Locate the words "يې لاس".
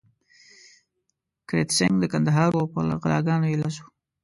3.51-3.75